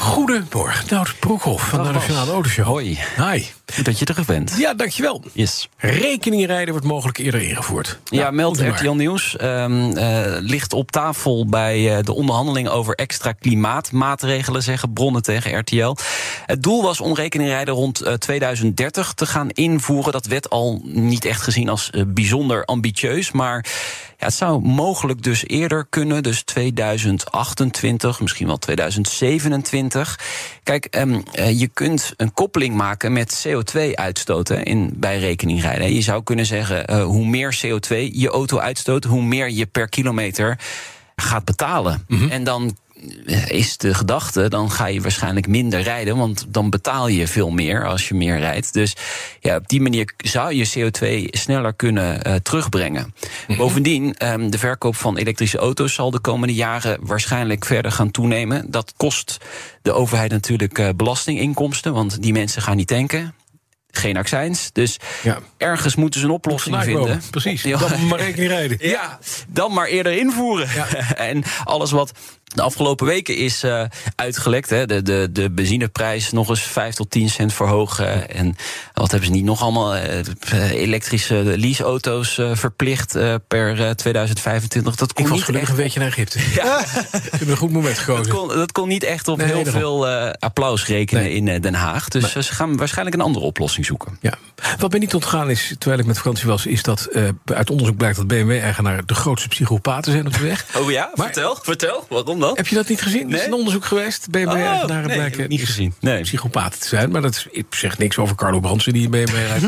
[0.00, 1.90] Goedemorgen, Nout Broekhoff van de.
[1.90, 2.66] Nationale Autoshow.
[2.66, 2.98] Hoi.
[3.16, 3.46] Hi.
[3.74, 4.54] Goed dat je terug bent.
[4.58, 5.22] Ja, dankjewel.
[5.32, 5.68] Yes.
[5.76, 7.98] Rekeningrijden wordt mogelijk eerder ingevoerd.
[8.04, 8.68] Ja, Nou, meldt maar.
[8.68, 9.36] RTL Nieuws.
[9.36, 15.58] Ehm, eh, ligt op tafel bij eh, de onderhandelingen over extra klimaatmaatregelen, zeggen bronnen tegen
[15.58, 15.96] RTL.
[16.46, 20.12] Het doel was om rekeningrijden rond eh, 2030 te gaan invoeren.
[20.12, 23.32] Dat werd al niet echt gezien als eh, bijzonder ambitieus.
[23.32, 23.66] Maar
[24.18, 30.18] ja, het zou mogelijk dus eerder kunnen, dus 2028, misschien wel 2027.
[30.70, 35.94] Kijk, ehm, eh, je kunt een koppeling maken met CO2-uitstoot in, bij rekeningrijden.
[35.94, 39.88] Je zou kunnen zeggen, eh, hoe meer CO2 je auto uitstoot, hoe meer je per
[39.88, 40.58] kilometer
[41.16, 42.06] gaat betalen.
[42.30, 42.76] En dan
[43.48, 47.86] is de gedachte, dan ga je waarschijnlijk minder rijden, want dan betaal je veel meer
[47.86, 48.72] als je meer rijdt.
[48.72, 48.96] Dus
[49.40, 53.14] ja, op die manier zou je CO2 sneller kunnen eh, terugbrengen.
[53.56, 58.70] Bovendien, ehm, de verkoop van elektrische auto's zal de komende jaren waarschijnlijk verder gaan toenemen.
[58.70, 59.38] Dat kost
[59.82, 63.34] de overheid natuurlijk eh, belastinginkomsten, want die mensen gaan niet tanken.
[63.92, 64.70] Geen accijns.
[64.72, 65.38] Dus Ja.
[65.56, 67.22] ergens moeten ze een oplossing vinden.
[67.30, 67.62] Precies.
[67.62, 68.76] Dan maar rekeningrijden.
[68.80, 70.68] Ja, dan maar eerder invoeren.
[70.74, 70.86] Ja.
[71.30, 72.12] en alles wat
[72.54, 73.82] de afgelopen weken is eh,
[74.16, 74.70] uitgelekt.
[74.70, 78.30] Hè, de, de, de benzineprijs nog eens 5 tot 10 cent verhogen.
[78.30, 78.56] En
[78.94, 79.94] wat hebben ze niet nog allemaal?
[79.94, 84.96] eh, elektrische leaseauto's eh, verplicht eh, per eh, 2025.
[84.96, 85.78] Dat Ik kon was niet gelukkig echt.
[85.78, 86.38] een beetje naar Egypte.
[86.62, 88.34] Ja, Ze hebben een goed moment dat, gekozen.
[88.34, 91.32] kon, dat kon niet echt op Nee, heel veel eh, applaus rekenen Nee.
[91.34, 92.08] in eh, Den Haag.
[92.08, 94.18] Dus eh, ze gaan waarschijnlijk een andere oplossing zoeken.
[94.20, 94.34] Ja.
[94.78, 97.96] Wat mij niet ontgaan is, terwijl ik met vakantie was, is dat eh, uit onderzoek
[97.96, 100.64] blijkt dat BMW-eigenaren de grootste psychopaten zijn op de weg.
[100.76, 102.06] Oh ja, Maar- vertel, vertel.
[102.08, 103.22] Waarom Heb je dat niet gezien?
[103.28, 103.46] Er is Nee.
[103.46, 104.30] een onderzoek geweest.
[104.30, 105.94] BMW-eigenaren Oh, nee, blijken heb ik niet gezien.
[106.00, 106.20] Nee.
[106.22, 107.10] psychopaten te zijn.
[107.10, 109.66] Maar dat is, ik zeg niks over Carlo Bransen die BMW rijdt.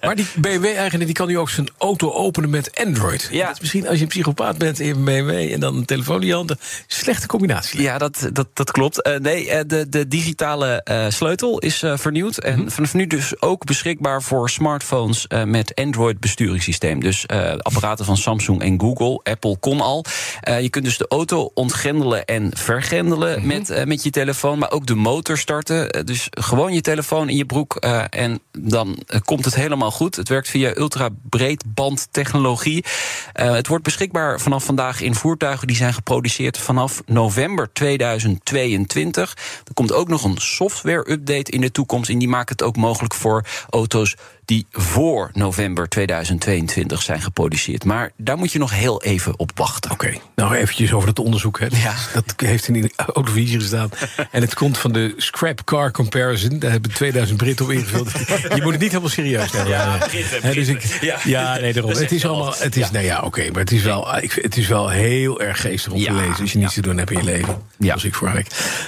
[0.00, 3.28] maar die BMW-eigenaar die kan nu ook zijn auto openen met Android.
[3.30, 3.46] Ja.
[3.46, 6.26] Dat is misschien als je een psychopaat bent in BMW en dan een telefoon in
[6.26, 6.50] je hand.
[6.50, 7.82] een Slechte combinatie.
[7.82, 9.02] Ja, dat, dat, dat klopt.
[9.02, 12.38] Eh, nee, eh, de, de digitale eh, sleutel is vernieuwd.
[12.38, 17.00] En vanaf nu dus ook beschikbaar voor smartphones met Android besturingssysteem.
[17.00, 17.26] Dus
[17.58, 19.20] apparaten van Samsung en Google.
[19.22, 20.04] Apple kon al.
[20.60, 21.50] Je kunt dus de auto
[21.82, 24.58] ontgrendelen en vergrendelen met, eh, met je telefoon.
[24.58, 25.90] Maar ook de motor starten.
[25.90, 27.76] Eh, dus gewoon je telefoon in je broek.
[27.76, 30.16] eh, en dan komt het helemaal goed.
[30.16, 32.84] Het werkt via ultrabreedbandtechnologie.
[33.32, 39.36] Eh, het wordt beschikbaar vanaf vandaag in voertuigen die zijn geproduceerd vanaf november 2022.
[39.64, 42.10] Er komt ook nog een software-update in de toekomst.
[42.10, 44.16] En die maakt het ook mogelijk voor auto's
[44.52, 47.84] die voor november 2022 zijn geproduceerd.
[47.84, 49.90] Maar daar moet je nog heel even op wachten.
[49.90, 51.60] Oké, nou eventjes over dat onderzoek.
[51.60, 51.66] Hè.
[51.70, 51.94] Ja.
[52.14, 53.90] Dat heeft in de autovisie gestaan.
[54.30, 56.58] En het komt van de Scrap Car Comparison.
[56.58, 58.10] Daar hebben 2000 Britten op ingevuld.
[58.56, 59.68] Je moet het niet helemaal serieus nemen.
[59.68, 59.98] Ja,
[60.42, 61.18] hè, dus ik, ja.
[61.24, 61.58] Ja.
[61.58, 61.92] nee, daarom.
[61.92, 62.54] Dat Het is allemaal.
[62.58, 62.92] Het is, Ja.
[62.92, 65.98] nou ja, oké, maar het is, wel, ik, het is wel heel erg geestig om
[65.98, 66.12] te Ja.
[66.12, 66.40] lezen.
[66.40, 67.56] Als je niets te doen hebt in je leven.
[67.78, 67.86] Ja.
[67.86, 68.46] Zoals ik vorige week.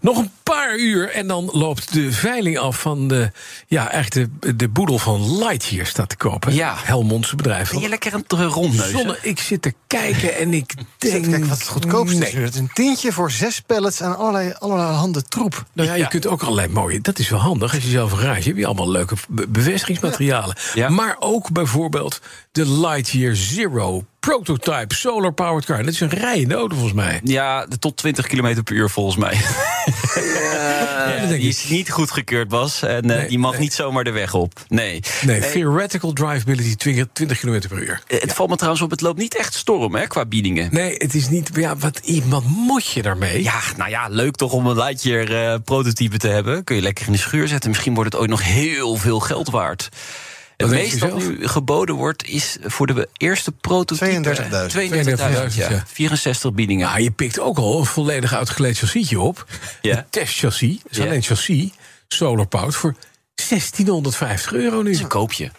[0.00, 3.30] Nog een paar uur en dan loopt de veiling af van de,
[3.66, 6.54] ja, echt de, de boedel van Lightyear staat te kopen.
[6.54, 6.74] Ja.
[6.76, 7.70] Helmondse bedrijf.
[7.70, 8.98] Ben je lekker aan het rondneuzen?
[8.98, 11.30] Zonne, ik zit te kijken en ik denk...
[11.30, 12.28] Kijk wat het goedkoopste nee.
[12.28, 12.44] is nu.
[12.44, 15.64] Het is een tientje voor zes pallets en allerlei, allerlei handen troep.
[15.72, 17.00] Nou ja, je kunt ook allerlei mooie.
[17.00, 18.46] Dat is wel handig als je zelf een garage hebt.
[18.46, 20.56] Heb je allemaal leuke be- bevestigingsmaterialen.
[20.74, 20.88] Ja.
[20.88, 22.20] Maar ook bijvoorbeeld
[22.52, 25.76] de Lightyear Zero Prototype Solar Powered Car.
[25.84, 27.20] Dat is een rijdende auto volgens mij.
[27.24, 29.36] Ja, de tot 20 km per uur volgens mij.
[31.06, 32.82] Ja, die is niet goedgekeurd, Bas.
[32.82, 33.60] En eh, Nee, die mag nee.
[33.60, 34.52] niet zomaar de weg op.
[34.68, 35.00] Nee.
[35.22, 38.02] Nee, theoretical drivability 20, 20 km per uur.
[38.06, 40.68] eh, het valt me trouwens op, het loopt niet echt storm hè, qua biedingen.
[40.72, 41.50] Nee, het is niet...
[41.54, 43.42] Ja, wat, wat moet je daarmee?
[43.42, 46.64] Ja, nou ja, leuk toch om een Lightyear eh prototype te hebben.
[46.64, 47.70] Kun je lekker in de schuur zetten.
[47.70, 49.88] Misschien wordt het ooit nog heel veel geld waard.
[50.56, 54.70] Het denk je meest dat nu geboden wordt, is voor de eerste prototype...
[54.70, 55.50] 32.000.
[55.50, 55.70] 32.000, ja.
[55.70, 55.84] ja.
[55.86, 56.86] 64 biedingen.
[56.86, 59.46] Nou, je pikt ook al een volledig uitgeleid chassisje op.
[59.82, 59.96] Ja.
[59.96, 60.78] Een testchassis.
[60.90, 61.04] Ja.
[61.04, 61.70] alleen chassis.
[62.08, 62.94] Solar powered voor
[63.48, 64.82] 1650 euro nu.
[64.82, 65.50] Dat is een koopje.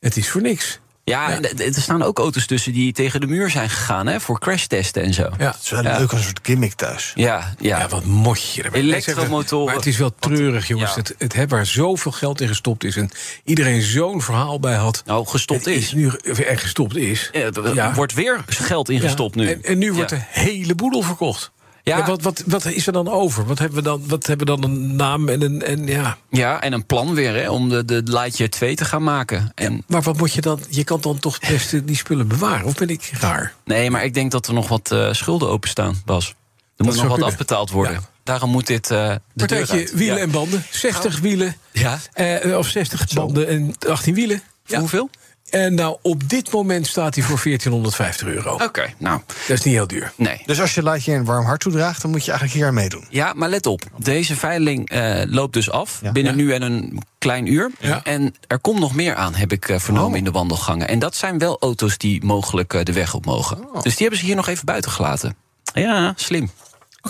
[0.00, 0.80] Het is voor niks.
[1.10, 4.06] Ja, er staan ook auto's tussen die tegen de muur zijn gegaan...
[4.06, 5.30] Hè, voor crashtesten en zo.
[5.38, 5.46] Ja.
[5.50, 5.98] Het is wel Ja.
[5.98, 7.12] leuk als een soort gimmick thuis.
[7.14, 7.78] Ja, ja.
[7.78, 8.82] Ja, wat moet je ermee?
[8.82, 9.66] Elektromotoren.
[9.66, 10.90] Maar het is wel treurig, jongens.
[10.90, 10.96] Ja.
[10.96, 12.96] Het, het heb waar zoveel geld in gestopt is...
[12.96, 13.10] en
[13.44, 15.02] iedereen zo'n verhaal bij had...
[15.06, 15.92] Nou, gestopt is.
[15.92, 17.28] nu er gestopt is.
[17.32, 17.94] Ja, er Ja.
[17.94, 19.40] wordt weer geld ingestopt Ja.
[19.42, 19.48] nu.
[19.50, 21.50] En, en nu wordt de hele boedel verkocht.
[21.94, 22.06] Ja.
[22.06, 23.46] Wat, wat, wat is er dan over?
[23.46, 25.62] Wat hebben we dan, wat hebben we dan een naam en een.
[25.62, 26.16] En, ja.
[26.30, 29.52] Ja, en een plan weer hè, om de, de Lightyear 2 te gaan maken.
[29.54, 30.60] En, Maar wat moet je dan?
[30.68, 32.66] Je kan dan toch het beste die spullen bewaren?
[32.66, 33.54] Of ben ik raar?
[33.64, 36.34] nee, maar ik denk dat er nog wat eh, schulden openstaan, Bas.
[36.76, 37.28] Er moet nog wat kunnen.
[37.28, 37.92] afbetaald worden.
[37.92, 38.00] Ja.
[38.22, 40.22] Daarom moet dit eh de deur Partijtje wielen Ja.
[40.22, 40.64] en banden.
[40.70, 41.56] 60 wielen.
[41.72, 41.98] Ja.
[42.12, 44.42] eh, of 60 banden en 18 wielen.
[44.64, 45.10] Voor hoeveel?
[45.50, 48.54] En nou, op dit moment staat hij voor 1450 euro.
[48.64, 50.12] Oké, nou, Dat is niet heel duur.
[50.16, 50.42] nee.
[50.46, 53.04] Dus als je Lightyear een warm hart toedraagt, dan moet je eigenlijk hier aan meedoen.
[53.10, 53.82] Ja, maar let op.
[53.98, 55.98] Deze veiling eh, loopt dus af.
[56.02, 56.12] Ja.
[56.12, 56.42] Binnen Ja.
[56.42, 57.70] nu en een klein uur.
[57.80, 58.00] Ja.
[58.04, 60.16] En er komt nog meer aan, heb ik eh, vernomen Oh.
[60.16, 60.88] in de wandelgangen.
[60.88, 63.58] En dat zijn wel auto's die mogelijk eh, de weg op mogen.
[63.58, 63.74] Oh.
[63.82, 65.36] Dus die hebben ze hier nog even buiten gelaten.
[65.74, 66.50] Ja, slim.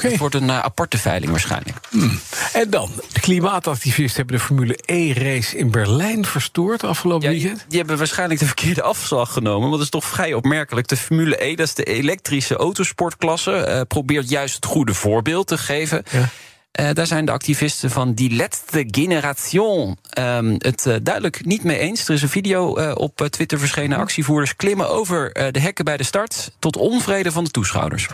[0.02, 1.76] Het wordt een eh, aparte veiling waarschijnlijk.
[2.52, 7.64] En dan, de klimaatactivisten hebben de Formule E-race in Berlijn verstoord afgelopen Ja, weekend.
[7.68, 9.60] die hebben waarschijnlijk de verkeerde afslag genomen.
[9.60, 10.88] Want dat is toch vrij opmerkelijk.
[10.88, 15.58] De Formule E, dat is de elektrische autosportklasse, eh, probeert juist het goede voorbeeld te
[15.58, 16.02] geven.
[16.10, 16.28] Ja.
[16.72, 22.08] Eh, daar zijn de activisten van Die Letzte Generation ehm, het duidelijk niet mee eens.
[22.08, 23.98] Er is een video op Twitter verschenen.
[23.98, 26.50] Actievoerders klimmen over de hekken bij de start...
[26.58, 28.06] tot onvrede van de toeschouwers.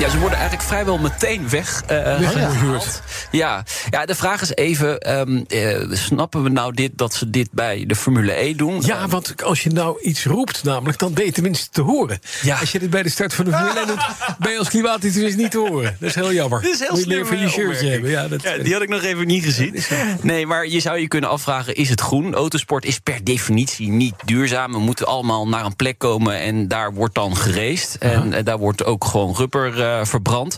[0.00, 1.82] Ja, ze worden eigenlijk vrijwel meteen weg.
[1.86, 3.02] eh, Weggehuurd.
[3.30, 3.62] ja.
[3.90, 7.84] ja, de vraag is even: ehm, eh, snappen we nou dit dat ze dit bij
[7.86, 8.80] de Formule E doen?
[8.84, 12.18] Ja, want als je nou iets roept, namelijk, dan ben je tenminste te horen.
[12.42, 12.56] Ja.
[12.58, 14.06] Als je dit bij de start van de Formule 1 doet,
[14.38, 15.96] ben je als klimaatactivist niet te horen.
[16.00, 16.62] Dat is heel jammer.
[16.62, 17.92] Dit is heel Moet je meer van je eh, shirtje opmerking.
[17.92, 18.10] hebben.
[18.10, 19.76] Ja, dat, Ja, die had ik nog even niet gezien.
[20.22, 22.34] Nee, maar je zou je kunnen afvragen: is het groen?
[22.34, 24.72] Autosport is per definitie niet duurzaam.
[24.72, 27.96] We moeten allemaal naar een plek komen en daar wordt dan geraced.
[27.98, 30.56] En eh, daar wordt ook gewoon rubber eh, verbrand.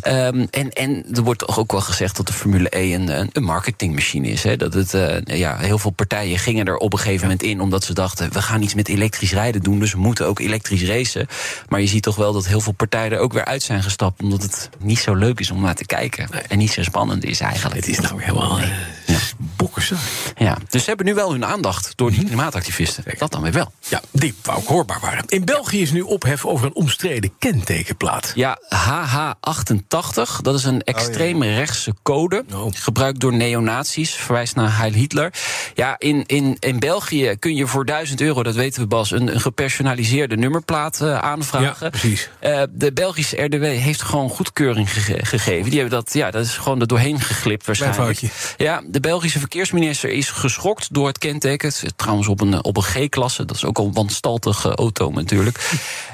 [0.00, 3.42] Ehm, en, en er wordt toch ook wel gezegd dat de Formule E een, een,
[3.42, 4.42] marketingmachine is.
[4.42, 4.56] Hè?
[4.56, 7.84] Dat het, eh, ja, heel veel partijen gingen er op een gegeven moment in omdat
[7.84, 11.26] ze dachten: we gaan iets met elektrisch rijden doen, dus we moeten ook elektrisch racen.
[11.68, 14.22] Maar je ziet toch wel dat heel veel partijen er ook weer uit zijn gestapt,
[14.22, 16.28] omdat het niet zo leuk is om naar te kijken.
[16.48, 17.76] En niet zo spannend is eigenlijk.
[17.76, 19.14] het is nou helemaal eh,
[19.56, 20.00] bokkensaai.
[20.38, 23.04] Ja, dus ze hebben nu wel hun aandacht door die klimaatactivisten.
[23.18, 23.72] Dat dan weer wel.
[23.88, 25.24] Ja, die wou ik hoorbaar waren.
[25.26, 28.32] In België is nu ophef over een omstreden kentekenplaat.
[28.34, 32.44] Ja, HH88, dat is een extreem rechtse code.
[32.54, 32.72] Oh.
[32.74, 35.32] Gebruikt door neonazies, verwijst naar Heil Hitler.
[35.74, 39.10] Ja, in, in, in België kun je voor 1000 euro, dat weten we Bas...
[39.10, 41.76] een, een gepersonaliseerde nummerplaat eh, aanvragen.
[41.84, 42.30] Ja, precies.
[42.40, 45.70] Eh, de Belgische RDW heeft gewoon goedkeuring gege- gegeven.
[45.70, 48.02] Die hebben dat, ja, dat is gewoon er doorheen geglipt waarschijnlijk.
[48.18, 48.28] foutje.
[48.56, 51.68] Ja, de Belgische verkeersminister is geschokt door het kenteken.
[51.68, 53.44] Het zit trouwens op een, op een G-klasse.
[53.44, 55.70] Dat is ook al een wanstaltige auto natuurlijk.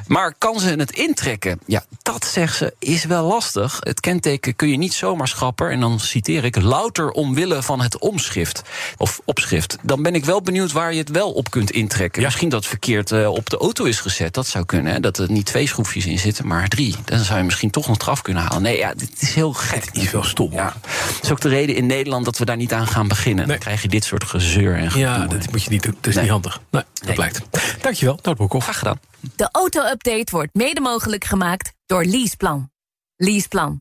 [0.07, 1.59] Maar kan ze het intrekken?
[1.67, 3.79] Ja, dat zegt ze is wel lastig.
[3.81, 5.71] Het kenteken kun je niet zomaar schrappen.
[5.71, 8.63] En dan citeer ik, louter omwille van het omschrift.
[8.97, 9.77] Of opschrift.
[9.83, 12.21] Dan ben ik wel benieuwd waar je het wel op kunt intrekken.
[12.21, 12.27] Ja.
[12.27, 14.35] Misschien dat het verkeerd eh, op de auto is gezet.
[14.35, 14.93] Dat zou kunnen.
[14.93, 15.01] Hè?
[15.01, 16.95] Dat er niet twee schroefjes in zitten, maar drie.
[17.05, 18.63] Dan zou je misschien toch nog eraf kunnen halen.
[18.63, 19.85] Nee, ja, dit is heel gek.
[19.85, 20.53] Het is wel stom.
[20.53, 20.75] Ja.
[20.75, 23.47] Dat is ook de reden in Nederland dat we daar niet aan gaan beginnen.
[23.47, 23.47] Nee.
[23.47, 25.39] Dan krijg je dit soort gezeur en Ja, gedoe.
[25.39, 25.95] dat moet je niet doen.
[25.97, 26.23] Dat is Nee.
[26.23, 26.61] niet handig.
[26.71, 27.15] Nee, dat Nee.
[27.15, 27.41] blijkt.
[27.83, 28.65] Dankjewel, Nout Broekhoff.
[28.65, 29.01] Graag gedaan.
[29.37, 32.71] De auto-update wordt mede mogelijk gemaakt door Leaseplan.
[33.17, 33.81] Leaseplan.